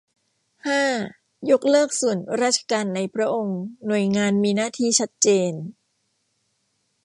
[0.67, 0.83] ห้า
[1.49, 5.53] ยกเลิกส่วนราชการในพระองค์ หน่วยงานที่มีหน้าที่ชัดเจน